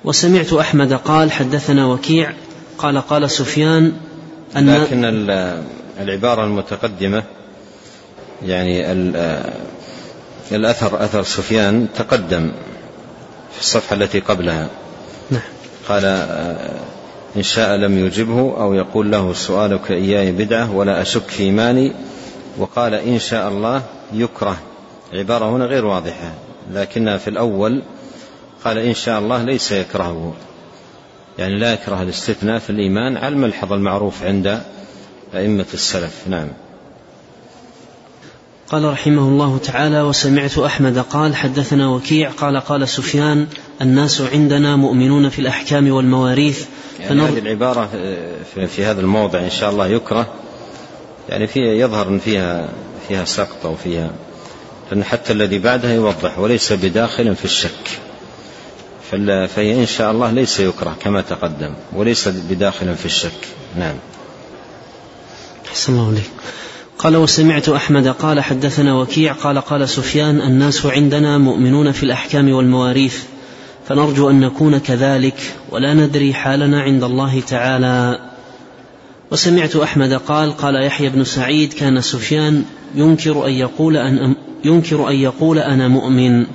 [0.04, 2.34] وسمعت أحمد قال حدثنا وكيع
[2.78, 3.94] قال قال سفيان
[4.58, 5.06] أن لكن
[6.00, 7.24] العبارة المتقدمة
[8.46, 8.92] يعني
[10.52, 12.52] الأثر أثر سفيان تقدم
[13.54, 14.68] في الصفحة التي قبلها.
[15.32, 15.42] نعم.
[15.90, 16.06] قال
[17.36, 21.94] إن شاء لم يجبه أو يقول له سؤالك إياي بدعة ولا أشك في إيماني
[22.58, 23.82] وقال إن شاء الله
[24.14, 24.58] يكره.
[25.14, 26.34] عبارة هنا غير واضحة
[26.74, 27.82] لكنها في الأول
[28.66, 30.34] قال إن شاء الله ليس يكرهه.
[31.38, 34.62] يعني لا يكره الاستثناء في الإيمان على الملحظ المعروف عند
[35.36, 36.28] أئمة السلف.
[36.28, 36.48] نعم.
[38.68, 43.48] قال رحمه الله تعالى وسمعت أحمد قال حدثنا وكيع قال قال سفيان
[43.82, 46.66] الناس عندنا مؤمنون في الأحكام والمواريث
[47.00, 47.90] يعني هذه العبارة
[48.76, 50.34] في هذا الموضع إن شاء الله يكره.
[51.30, 52.70] يعني فيها يظهر أن فيها
[53.08, 54.12] فيها سقط أو فيها
[54.92, 58.00] لأن حتى الذي بعدها يوضح وليس بداخل في الشك.
[59.56, 63.48] فهي إن شاء الله ليس يكره كما تقدم وليس بداخل في الشك.
[63.78, 63.96] نعم.
[65.70, 66.30] أحسن الله عليك
[66.98, 73.24] قال وسمعت أحمد قال حدثنا وكيع قال قال سفيان الناس عندنا مؤمنون في الأحكام والمواريث.
[73.90, 78.20] فنرجو أن نكون كذلك ولا ندري حالنا عند الله تعالى.
[79.32, 82.64] وسمعت أحمد قال قال يحيى بن سعيد كان سفيان
[82.96, 86.46] ينكر أن يقول أن ينكر أن يقول أنا مؤمن.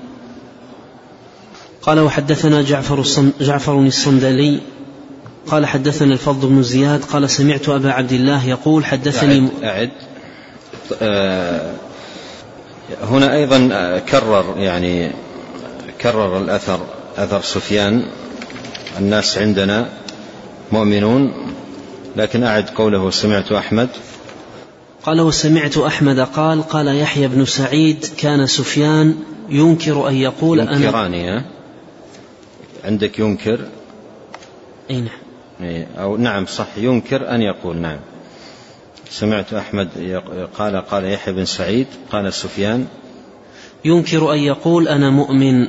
[1.82, 3.02] قال وحدثنا جعفر
[3.40, 4.60] جعفر الصندلي.
[5.46, 7.04] قال حدثنا الفضل بن زياد.
[7.04, 9.90] قال سمعت أبا عبد الله يقول حدثني أعد, أعد.
[11.02, 11.74] آه،
[13.02, 15.10] هنا أيضا آه، كرر يعني
[16.00, 16.80] كرر الأثر.
[17.16, 18.06] أثر سفيان.
[18.98, 19.88] الناس عندنا
[20.72, 21.32] مؤمنون
[22.16, 23.88] لكن أعد قوله سمعت أحمد.
[25.02, 26.20] قال وسمعت أحمد.
[26.20, 29.16] قال قال يحيى بن سعيد كان سفيان
[29.48, 31.44] ينكر أن يقول ينكران أنا
[32.84, 33.60] عندك ينكر؟
[34.90, 35.86] أي نعم.
[35.98, 37.98] أو نعم صح ينكر أن يقول نعم.
[39.10, 39.88] سمعت أحمد
[40.58, 42.86] قال قال يحيى بن سعيد قال سفيان.
[43.84, 45.68] ينكر أن يقول أنا مؤمن.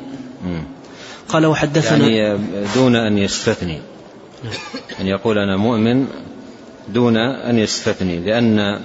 [1.30, 2.40] قال وحدثنا يعني
[2.76, 3.80] دون أن يستثني.
[5.02, 6.08] أن يقول أنا مؤمن
[6.94, 8.80] دون أن يستثني لأن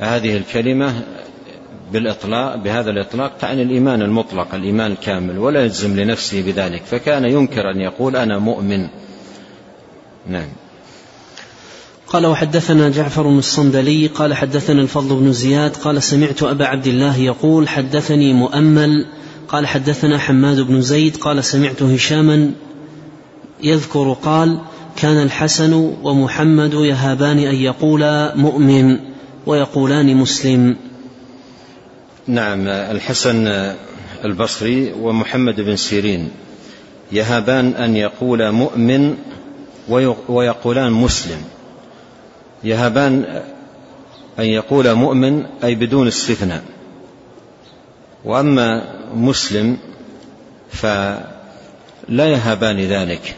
[0.00, 1.02] هذه الكلمة
[1.92, 6.82] بالإطلاق بهذا الإطلاق تعني الإيمان المطلق الإيمان الكامل ولا يجزم لنفسه بذلك.
[6.82, 8.88] فكان ينكر أن يقول أنا مؤمن.
[10.26, 10.48] نعم.
[12.06, 17.68] قال وحدثنا جعفر الصندلي قال حدثنا الفضل بن زياد قال سمعت أبا عبد الله يقول
[17.68, 19.06] حدثني مؤمل
[19.48, 22.50] قال حدثنا حماد بن زيد قال سمعت هشاما
[23.62, 24.60] يذكر قال
[24.96, 28.98] كان الحسن ومحمد يهابان أن يقولا مؤمن
[29.46, 30.76] ويقولان مسلم.
[32.26, 33.46] نعم الحسن
[34.24, 36.30] البصري ومحمد بن سيرين
[37.12, 39.16] يهابان أن يقول مؤمن
[40.28, 41.38] ويقولان مسلم.
[42.64, 43.42] يهابان
[44.38, 46.62] أن يقول مؤمن أي بدون استثناء.
[48.24, 49.76] وأما مسلم
[50.70, 51.26] فلا
[52.08, 53.34] يهابان ذلك.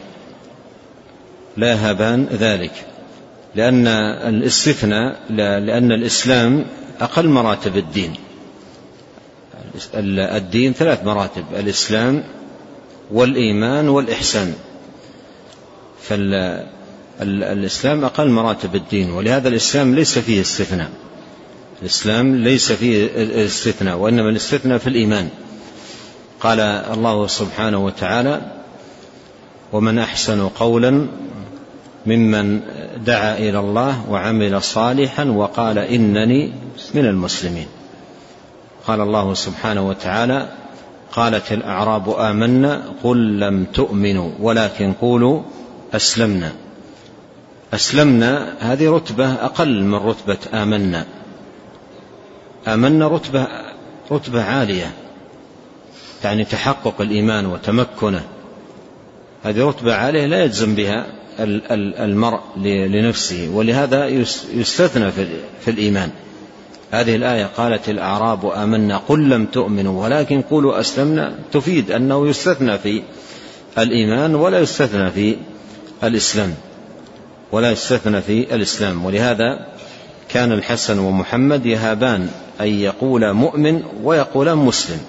[1.57, 2.85] لا يهابان ذلك.
[3.55, 3.87] لأن
[4.27, 5.19] الاستثناء
[5.59, 6.65] لأن الإسلام
[7.01, 8.13] أقل مراتب الدين.
[10.03, 12.23] الدين ثلاث مراتب الإسلام
[13.11, 14.53] والإيمان والإحسان.
[17.19, 20.89] فالإسلام أقل مراتب الدين ولهذا الإسلام ليس فيه استثناء.
[21.81, 23.09] الإسلام ليس فيه
[23.45, 25.29] استثناء وإنما الاستثناء في الإيمان.
[26.39, 28.41] قال الله سبحانه وتعالى
[29.73, 31.07] ومن أحسن قولا
[32.05, 32.61] ممن
[33.05, 36.53] دعا إلى الله وعمل صالحا وقال إنني
[36.93, 37.67] من المسلمين.
[38.87, 40.49] قال الله سبحانه وتعالى
[41.11, 45.41] قالت الأعراب آمنا قل لم تؤمنوا ولكن قولوا
[45.93, 46.51] أسلمنا.
[47.73, 51.05] أسلمنا هذه رتبة أقل من رتبة آمنا.
[52.67, 53.47] آمنا رتبة
[54.11, 54.93] رتبة عالية
[56.23, 58.23] يعني تحقق الإيمان وتمكنه.
[59.43, 61.05] هذه رتبة عالية لا يجزم بها
[61.39, 64.07] المرء لنفسه ولهذا
[64.53, 65.11] يستثنى
[65.61, 66.09] في الإيمان.
[66.91, 71.35] هذه الآية قالت الأعراب آمنا قل لم تؤمنوا ولكن قولوا أسلمنا.
[71.51, 73.03] تفيد أنه يستثنى في
[73.77, 75.35] الإيمان ولا يستثنى في
[76.03, 76.53] الإسلام
[77.51, 79.05] ولا يستثنى في الإسلام.
[79.05, 79.67] ولهذا
[80.29, 82.29] كان الحسن ومحمد يهابان
[82.61, 84.99] أن يقول مؤمن ويقولان مسلم.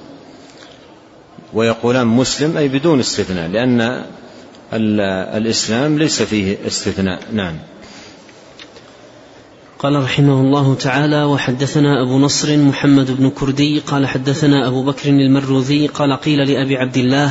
[1.54, 4.04] ويقولان مسلم أي بدون استثناء لأن
[5.36, 7.20] الإسلام ليس فيه استثناء.
[7.32, 7.54] نعم.
[9.78, 15.86] قال رحمه الله تعالى وحدثنا أبو نصر محمد بن كردي قال حدثنا أبو بكر المروذي
[15.86, 17.30] قال قيل لأبي عبد الله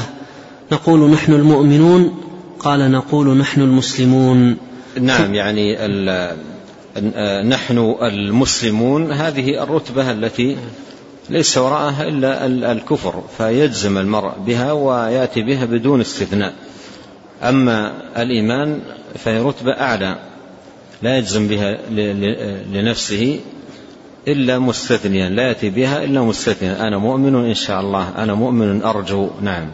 [0.71, 2.23] نقول نحن المؤمنون
[2.59, 4.57] قال نقول نحن المسلمون.
[4.99, 5.85] نعم يعني
[7.43, 10.57] نحن المسلمون هذه الرتبة التي
[11.29, 16.53] ليس وراءها إلا الكفر فيجزم المرء بها ويأتي بها بدون استثناء.
[17.43, 18.81] أما الإيمان
[19.15, 20.17] فهي رتبة أعلى
[21.01, 21.77] لا يجزم بها
[22.73, 23.39] لنفسه
[24.27, 26.87] إلا مستثنيا لا يأتي بها إلا مستثنيا.
[26.87, 29.67] أنا مؤمن إن شاء الله أنا مؤمن أرجو نعم.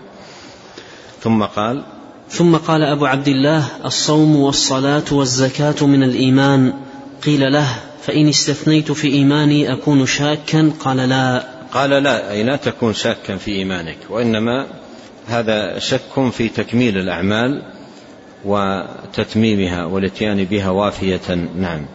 [1.22, 1.84] ثم قال
[2.30, 6.74] ثم قال أبو عبد الله الصوم والصلاة والزكاة من الإيمان.
[7.26, 7.68] قيل له
[8.02, 11.44] فإن استثنيت في إيماني أكون شاكا؟ قال لا.
[11.74, 14.68] قال لا أي لا تكون شاكا في إيمانك وإنما
[15.28, 17.62] هذا شك في تكميل الأعمال
[18.46, 21.48] وتتميمها والاتيان بها وافية.
[21.58, 21.86] نعم.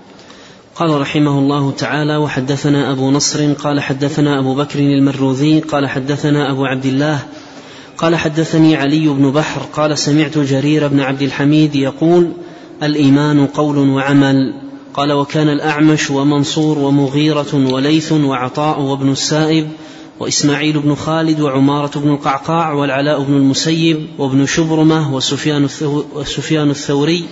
[0.74, 6.64] قال رحمه الله تعالى وحدثنا أبو نصر قال حدثنا أبو بكر المروذي قال حدثنا أبو
[6.64, 7.20] عبد الله
[7.96, 12.32] قال حدثني علي بن بحر قال سمعت جرير بن عبد الحميد يقول
[12.82, 14.67] الإيمان قول وعمل.
[14.94, 19.68] قال وكان الأعمش ومنصور ومغيرة وليث وعطاء وابن السائب
[20.20, 27.24] وإسماعيل بن خالد وعمارة بن القعقاع والعلاء بن المسيب وابن شبرمة وسفيان, الثوري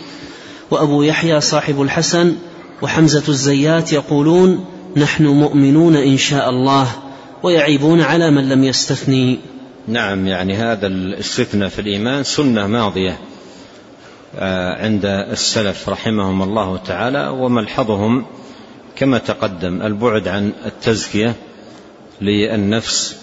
[0.71, 2.37] وأبو يحيى صاحب الحسن
[2.83, 4.65] وحمزة الزيات يقولون
[4.97, 6.89] نحن مؤمنون إن شاء الله
[7.43, 9.39] ويعيبون على من لم يستثني.
[9.89, 13.19] نعم يعني هذا الاستثناء في الإيمان سنة ماضية.
[14.81, 18.27] عند السلف رحمهم الله تعالى وملحظهم
[18.97, 21.35] كما تقدم البعد عن التزكية
[22.21, 23.17] للنفس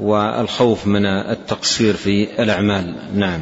[0.00, 2.94] والخوف من التقصير في الأعمال.
[3.14, 3.40] نعم.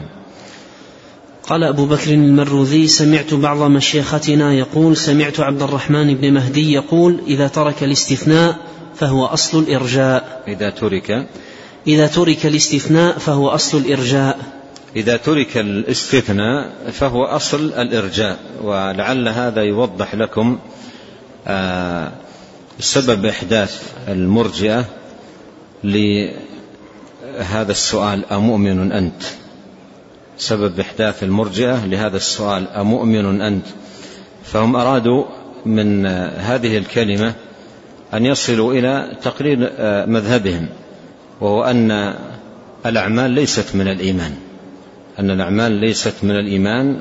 [1.48, 7.48] قال أبو بكر المروذي سمعت بعض مشيختنا يقول سمعت عبد الرحمن بن مهدي يقول إذا
[7.48, 8.56] ترك الاستثناء
[8.94, 10.42] فهو أصل الإرجاء.
[10.48, 11.26] إذا ترك.
[11.86, 14.61] إذا ترك الاستثناء فهو أصل الإرجاء.
[14.96, 20.58] إذا ترك الاستثناء فهو أصل الإرجاء ولعل هذا يوضح لكم
[21.46, 22.12] آه
[22.78, 24.84] سبب إحداث المرجئة
[25.84, 29.22] لهذا السؤال أمؤمن أنت؟
[30.38, 33.66] سبب إحداث المرجئة لهذا السؤال أمؤمن أنت؟
[34.44, 35.24] فهم أرادوا
[35.66, 37.34] من هذه الكلمة
[38.14, 39.58] أن يصلوا إلى تقرير
[40.06, 40.68] مذهبهم
[41.40, 42.14] وهو أن
[42.86, 44.51] الأعمال ليست من الإيمان.
[45.22, 47.00] أن الأعمال ليست من الإيمان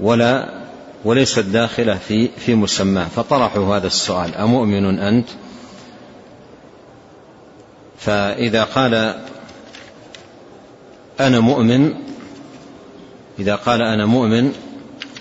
[0.00, 0.48] ولا
[1.04, 3.04] وليست داخلة في في مسماه.
[3.04, 5.28] فطرحوا هذا السؤال أمؤمن أنت؟
[7.98, 9.14] فإذا قال
[11.20, 11.94] أنا مؤمن
[13.38, 14.52] إذا قال أنا مؤمن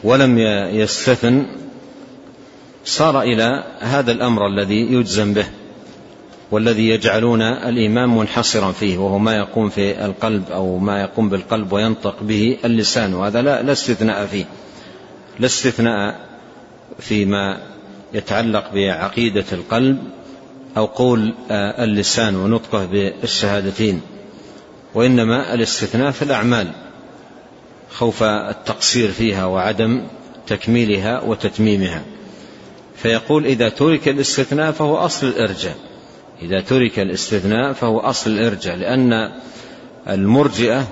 [0.04, 0.38] ولم
[0.74, 1.46] يستثن
[2.86, 5.46] صار إلى هذا الأمر الذي يجزم به.
[6.52, 12.24] والذي يجعلون الإيمان منحصرا فيه وهو ما يقوم في القلب أو ما يقوم بالقلب وينطق
[12.24, 14.46] به اللسان وهذا لا, لا استثناء فيه.
[15.40, 16.20] لا استثناء
[17.00, 17.58] فيما
[18.14, 19.98] يتعلق بعقيدة القلب
[20.78, 24.02] أو قول اللسان ونطقه بالشهادتين
[24.94, 26.68] وإنما الاستثناء في الأعمال
[27.92, 30.02] خوف التقصير فيها وعدم
[30.48, 32.04] تكميلها وتتميمها.
[32.96, 35.87] فيقول إذا ترك الاستثناء فهو أصل الإرجاء.
[36.42, 39.32] إذا ترك الاستثناء فهو أصل الإرجاء لأن
[40.10, 40.88] المرجئة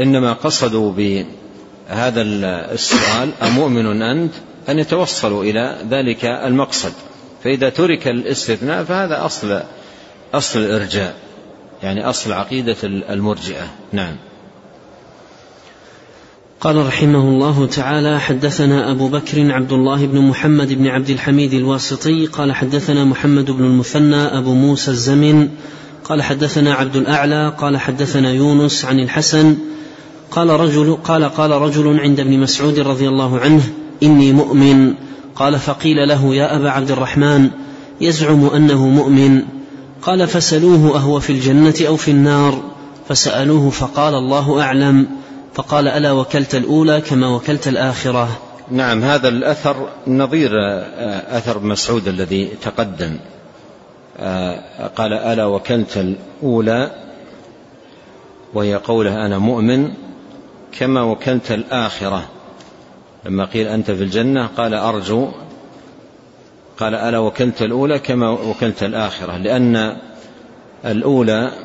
[0.00, 4.32] إنما قصدوا بهذا السؤال أمؤمن أنت؟
[4.68, 6.92] أن يتوصلوا إلى ذلك المقصد.
[7.44, 9.62] فإذا ترك الاستثناء فهذا أصل
[10.34, 11.14] أصل الإرجاء
[11.82, 13.68] يعني أصل عقيدة المرجئة.
[13.92, 14.16] نعم.
[16.64, 22.26] قال رحمه الله تعالى حدثنا أبو بكر عبد الله بن محمد بن عبد الحميد الواسطي
[22.26, 25.48] قال حدثنا محمد بن المثنى أبو موسى الزمن
[26.04, 29.56] قال حدثنا عبد الأعلى قال حدثنا يونس عن الحسن
[30.30, 33.62] قال رجل قال قال رجل عند ابن مسعود رضي الله عنه
[34.02, 34.94] إني مؤمن.
[35.36, 37.50] قال فقيل له يا أبا عبد الرحمن
[38.00, 39.42] يزعم أنه مؤمن.
[40.02, 42.62] قال فسلوه أهو في الجنة أو في النار.
[43.08, 45.06] فسألوه فقال الله أعلم.
[45.54, 48.40] فقال ألا وكلت الأولى كما وكلت الآخرة.
[48.70, 53.18] نعم هذا الأثر نظير آه، أثر مسعود الذي تقدم.
[54.18, 56.90] آه، قال ألا وكلت الأولى
[58.54, 59.90] وهي قوله أنا مؤمن
[60.78, 62.22] كما وكلت الآخرة.
[63.26, 65.28] لما قيل أنت في الجنة قال أرجو
[66.78, 69.36] قال ألا وكلت الأولى كما وكلت الآخرة.
[69.36, 69.96] لأن
[70.84, 71.63] الأولى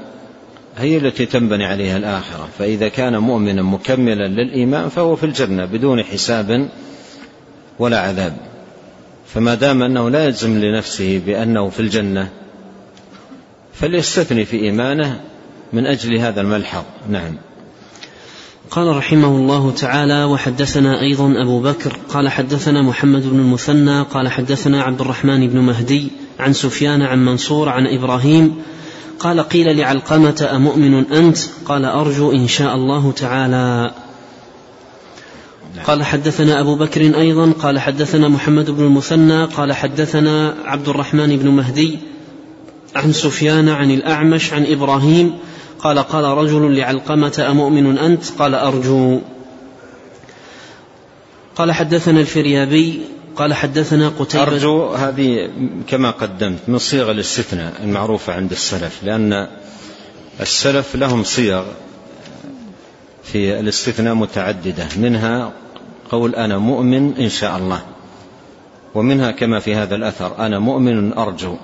[0.80, 2.50] هي التي تنبني عليها الآخرة.
[2.60, 6.70] فإذا كان مؤمنا مكملا للإيمان فهو في الجنة بدون حساب
[7.80, 8.38] ولا عذاب.
[9.34, 12.30] فما دام أنه لا يلزم لنفسه بأنه في الجنة
[13.74, 15.20] فليستثني في إيمانه
[15.74, 17.36] من أجل هذا الملحظ نعم.
[18.72, 24.84] قال رحمه الله تعالى وحدثنا أيضا أبو بكر قال حدثنا محمد بن المثنى قال حدثنا
[24.84, 26.08] عبد الرحمن بن مهدي
[26.40, 28.56] عن سفيان عن منصور عن إبراهيم
[29.20, 33.92] قال قيل لعلقمة أمؤمن أنت؟ قال أرجو إن شاء الله تعالى.
[35.86, 41.50] قال حدثنا أبو بكر أيضا قال حدثنا محمد بن المثنى قال حدثنا عبد الرحمن بن
[41.50, 42.00] مهدي
[42.96, 45.38] عن سفيان عن الأعمش عن إبراهيم
[45.80, 49.20] قال قال رجل لعلقمة أمؤمن أنت؟ قال أرجو.
[51.56, 53.02] قال حدثنا الفريابي
[53.40, 54.44] قال حدثنا قتيبة.
[54.44, 55.50] أرجو هذه
[55.88, 59.48] كما قدمت من صيغ الاستثناء المعروفة عند السلف لأن
[60.42, 61.64] السلف لهم صيغ
[63.24, 65.54] في الاستثناء متعددة منها
[66.12, 67.82] قول أنا مؤمن إن شاء الله
[68.96, 71.56] ومنها كما في هذا الأثر أنا مؤمن أرجو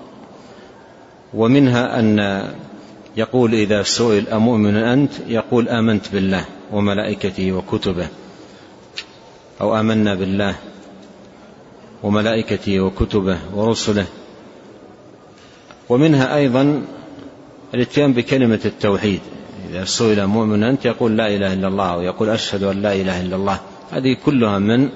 [1.33, 2.19] ومنها أن
[3.17, 8.07] يقول إذا سئل أمؤمن أنت؟ يقول آمنت بالله وملائكته وكتبه
[9.61, 10.55] أو آمنا بالله
[12.03, 14.05] وملائكته وكتبه ورسله.
[15.89, 16.81] ومنها أيضا
[17.73, 19.19] الاتيان بكلمة التوحيد.
[19.69, 23.35] إذا سئل مؤمن أنت يقول لا إله إلا الله ويقول أشهد أن لا إله إلا
[23.35, 23.59] الله.
[23.91, 24.89] هذه كلها من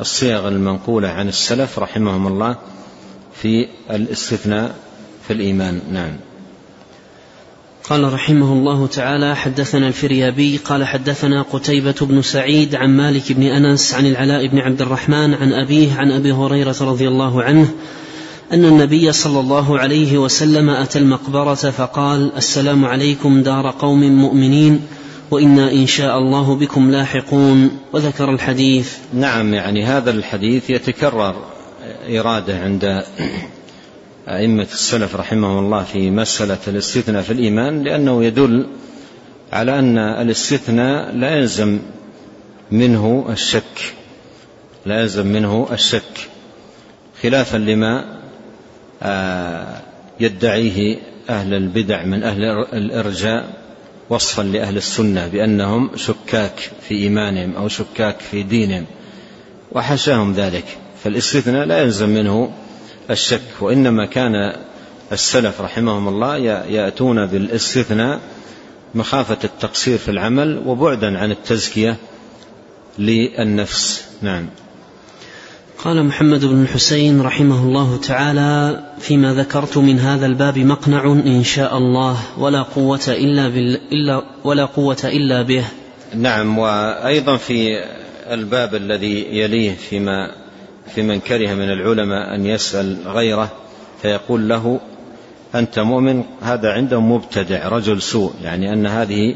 [0.00, 2.56] الصيغ المنقولة عن السلف رحمهم الله
[3.34, 4.74] في الاستثناء
[5.26, 5.80] في الإيمان.
[5.92, 6.31] نعم.
[7.90, 13.94] قال رحمه الله تعالى حدثنا الفريابي قال حدثنا قتيبة بن سعيد عن مالك بن أنس
[13.94, 17.68] عن العلاء بن عبد الرحمن عن أبيه عن أبي هريرة رضي الله عنه
[18.52, 24.80] أن النبي صلى الله عليه وسلم أتى المقبرة فقال السلام عليكم دار قوم مؤمنين
[25.30, 27.70] وإنا إن شاء الله بكم لاحقون.
[27.92, 28.96] وذكر الحديث.
[29.14, 31.34] نعم يعني هذا الحديث يتكرر
[32.08, 33.04] إرادة عند
[34.28, 38.66] أئمة السلف رحمهم الله في مسألة الاستثناء في الإيمان لأنه يدل
[39.52, 41.78] على أن الاستثناء لا يلزم
[42.70, 43.94] منه الشك.
[44.86, 46.28] لا يلزم منه الشك.
[47.22, 48.18] خلافا لما
[49.02, 49.80] آه،
[50.20, 50.98] يدعيه
[51.30, 53.50] أهل البدع من أهل الإرجاء
[54.10, 58.84] وصفا لأهل السنة بأنهم شكاك في إيمانهم أو شكاك في دينهم
[59.72, 60.64] وحشاهم ذلك.
[61.04, 62.52] فالاستثناء لا يلزم منه
[63.10, 64.56] الشك وإنما كان
[65.12, 66.36] السلف رحمهم الله
[66.68, 68.20] يأتون بالاستثناء
[68.94, 71.96] مخافة التقصير في العمل وبعدا عن التزكية
[72.98, 74.04] للنفس.
[74.22, 74.46] نعم.
[75.84, 81.78] قال محمد بن الحسين رحمه الله تعالى فيما ذكرت من هذا الباب مقنع إن شاء
[81.78, 85.64] الله ولا قوة إلا, بال إلا ولا قوة إلا به.
[86.14, 87.84] نعم وأيضا في
[88.30, 90.41] الباب الذي يليه فيما
[90.94, 93.50] في من كره من العلماء أن يسأل غيره
[94.02, 94.80] فيقول له
[95.54, 98.32] أنت مؤمن؟ هذا عنده مبتدع رجل سوء.
[98.42, 99.34] يعني أن هذه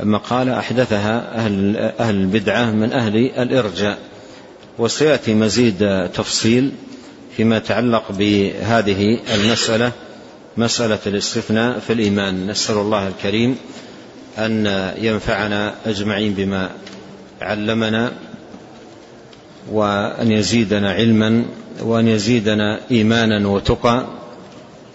[0.00, 3.98] مقالة أحدثها أهل, أهل البدعة من أهل الإرجاء.
[4.78, 6.72] وسيأتي مزيد تفصيل
[7.36, 9.92] فيما يتعلق بهذه المسألة
[10.56, 12.46] مسألة الاستثناء في الإيمان.
[12.46, 13.56] نسأل الله الكريم
[14.38, 14.66] أن
[14.98, 16.70] ينفعنا أجمعين بما
[17.40, 18.12] علمنا.
[19.72, 21.44] وأن يزيدنا علما
[21.82, 24.06] وأن يزيدنا إيمانا وتقى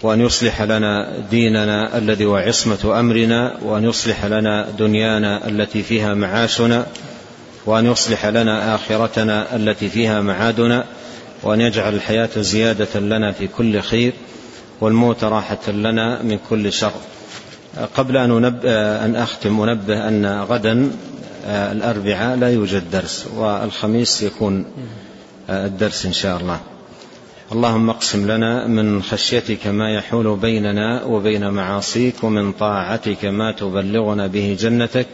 [0.03, 6.86] وأن يصلح لنا ديننا الذي هو عصمة أمرنا وأن يصلح لنا دنيانا التي فيها معاشنا
[7.65, 10.86] وأن يصلح لنا آخرتنا التي فيها معادنا
[11.43, 14.13] وأن يجعل الحياة زيادة لنا في كل خير
[14.82, 16.91] والموت راحة لنا من كل شر.
[17.95, 18.45] قبل أن,
[19.05, 20.91] أن أختم أنبه أن غدا
[21.46, 24.66] الأربعاء لا يوجد درس والخميس يكون
[25.50, 26.60] الدرس إن شاء الله.
[27.52, 34.58] اللهم اقسم لنا من خشيتك ما يحول بيننا وبين معاصيك ومن طاعتك ما تبلغنا به
[34.60, 35.08] جنتك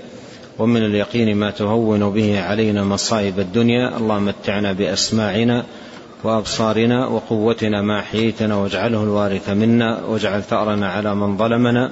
[0.59, 3.97] ومن اليقين ما تهون به علينا مصائب الدنيا.
[3.97, 5.65] اللهم متعنا بأسماعنا
[6.23, 11.91] وأبصارنا وقوتنا ما احييتنا واجعله الوارث منا واجعل ثأرنا على من ظلمنا.